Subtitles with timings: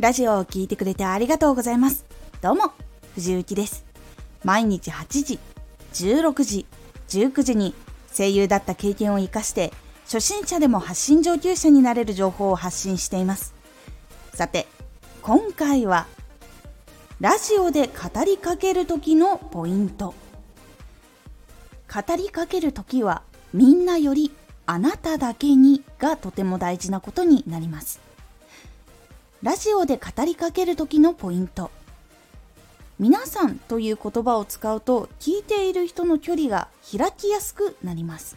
[0.00, 2.06] ラジオを聴いてくれてありがとうございます。
[2.40, 2.72] どうも、
[3.16, 3.84] 藤幸です。
[4.42, 5.38] 毎日8時、
[5.92, 6.66] 16時、
[7.10, 7.74] 19時に
[8.16, 9.74] 声優だった経験を活かして、
[10.04, 13.52] 初心者でも発信上級者になれる情報を発信しています。
[14.32, 14.66] さて、
[15.20, 16.06] 今回は、
[17.20, 20.14] ラジオで語りかける時のポイント。
[21.94, 23.22] 語りかける時は、
[23.52, 24.32] みんなより
[24.64, 28.09] あなただけにがとても大事なことになります。
[29.42, 31.70] ラジオで語りかける時のポイント。
[32.98, 38.36] 皆さんという言葉を使うと聞いている人の距離が開きやすくなります。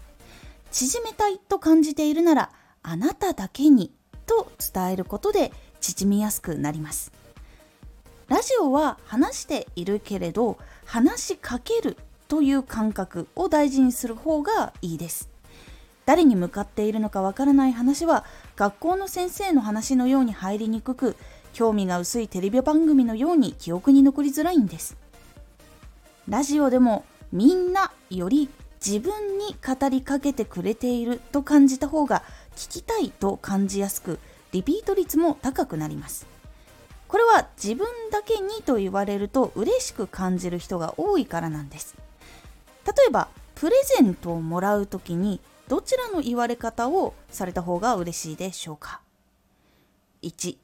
[0.72, 2.52] 縮めたいと感じているなら
[2.84, 3.92] あなただけに
[4.26, 7.12] と伝えることで縮みやすくなります。
[8.30, 11.98] ラジオは話しているけれど話しかける
[12.30, 15.33] という感覚を大事にする方がいいです。
[16.06, 18.26] 誰に向かっているのかわからない話は
[18.56, 21.16] 学校の先生の話のように入りにくく
[21.54, 24.98] 興味が薄いテレビ番組のように記憶に残りづらいんです。
[26.28, 28.50] ラジオでもみんなより
[28.86, 32.24] 自分に語りかけてくれていると感じた方が
[32.56, 34.20] 聞きたいと感じやすく
[34.52, 36.26] リピート率も高くなります。
[37.08, 41.96] これは自分だけにと言われると嬉しく感じる人が多いからなんです。
[42.86, 49.02] 例えばプレゼントをもらう時にどちらの言われ方をされた方が嬉しいでしょうか
[50.22, 50.58] ？1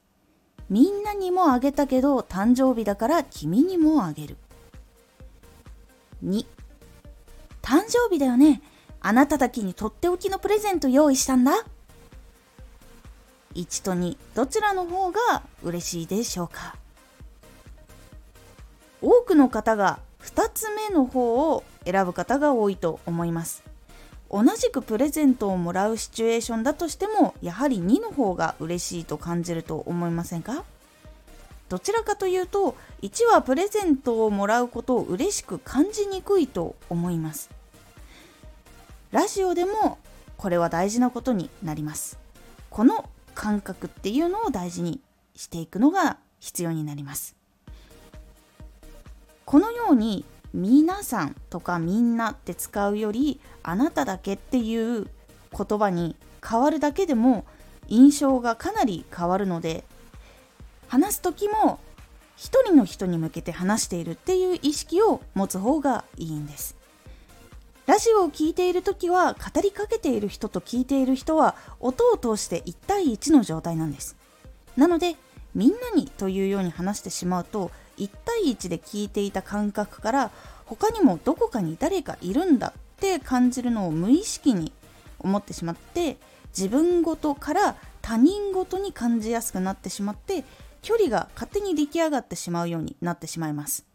[0.69, 4.37] みんなにもあげたけど誕生日だから君にもあげる。
[6.23, 6.45] 2
[7.61, 8.61] 誕生日だよね。
[9.01, 11.53] あなただけにとっておきのプレゼント用意したんだ。
[13.55, 15.19] 1と2どちらの方が
[15.63, 16.75] 嬉しいでしょうか？
[19.01, 23.63] 多くの方が2つ目の方を選ぶ方が多いと思います。
[24.31, 30.63] 同じくプレゼントをもらうシチュエーションだとしてもやはり2の方が嬉しいと感じると思いませんか？
[31.67, 37.49] どちらかというと1はプレゼントをもらうことを嬉しく感じにくいと思います。
[39.11, 39.97] ラジオでも
[40.37, 42.19] これは大事なことになります。
[42.69, 45.01] この感覚っていうのを大事に
[45.35, 47.35] していくのが必要になります。
[49.45, 50.23] このように
[50.53, 55.07] 皆さんとかみんなって使うよりあなただけっていう
[55.55, 56.15] 言葉に
[56.47, 57.45] 変わるだけでも
[57.87, 59.83] 印象がかなり変わるので
[60.87, 61.79] 話す時も
[62.35, 66.77] 一人の人に向けて話しているっていう意識を持つ方がいいんです。
[67.85, 74.15] ラジオを聴いている時は語りかけている人と聞いている人は音を通して1対1の状態なんです。
[74.77, 75.15] なので
[75.53, 80.31] みんなにというように話してしまうと1対1で聞いていた感覚から
[80.65, 84.71] 他にもどこかに誰かいるんだって感じるのを無意識に
[85.19, 86.17] 思ってしまって
[86.57, 90.43] 自分ごとから他人ごとに感じやすくなってしまって
[90.81, 93.85] 距離が勝手に出来上がってしまうようになってしまいます。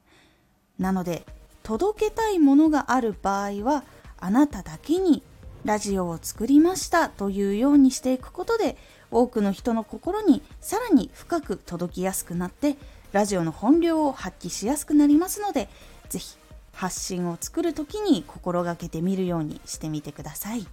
[0.79, 1.25] なので
[1.63, 3.85] 届けたいものがある場合は
[4.19, 5.23] あなただけに
[5.65, 8.77] ラジオを作りましたというようにしていくことで
[9.11, 12.77] 多くの人の心にさらに深く届きやすくなって
[13.15, 15.69] ラジオの本領を発揮しやすくなりますので
[16.09, 16.37] 是非
[16.73, 20.67] 発信を作る時に心がけてみるようにしてみてください。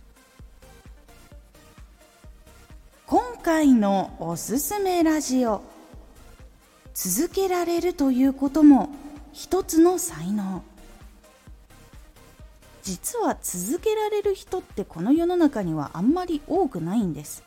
[3.06, 5.62] 今回のおすすめラジオ
[6.96, 8.90] 続けられるということも
[9.31, 10.63] 一つの才能。
[12.81, 17.44] 実は続けられる人ってこの世の中にはあんまり多くないんです。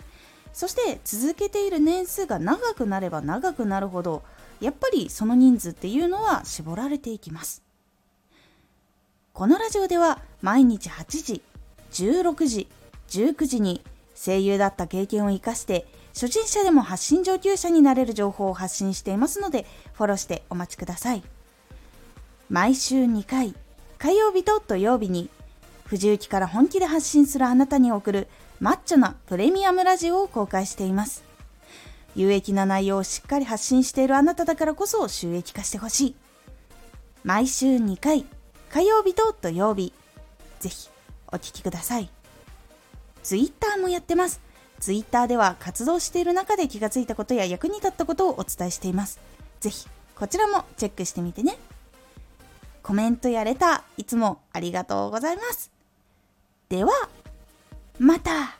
[0.52, 4.22] そして続けている年数が長くなれば長くなるほど
[4.60, 7.62] やっぱりその人数っていうのは絞られていきます。
[9.32, 11.42] このラジオでは毎日8時
[11.90, 12.68] 16時
[13.08, 13.82] 19時に
[14.14, 21.22] 声優だった経験を生かして初心者でも発信上級者になれる情報を発信していますのでフォローしてお待ちください。
[22.48, 23.54] 毎週2回
[23.98, 25.30] 火曜日と土曜日に
[25.86, 28.28] 藤雪から本気で発信するあなたに送る
[28.60, 31.24] マッチョなプレミアムラジオを公開しています。
[32.14, 36.16] 有益な内容をしっかり発信しているあなただからこそ収益化してほしい。
[37.24, 38.26] 毎週2回、
[38.70, 39.92] 火曜日と土曜日、
[40.60, 40.88] ぜひ
[41.28, 42.10] お聴きください。
[43.22, 44.40] Twitter もやってます。
[44.80, 49.18] Twitter では活動している中で気がついたことや役に立ったことをお伝えしています。
[49.60, 51.56] ぜひこちらもチェックしてみてね。
[52.82, 55.70] コメントやレター、いつもありがとうございます。
[56.68, 56.92] では、
[57.98, 58.58] また